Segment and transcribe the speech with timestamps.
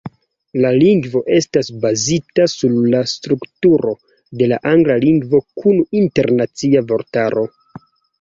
[0.61, 3.91] La lingvo estas bazita sur la strukturo
[4.41, 7.45] de la angla lingvo kun internacia vortaro.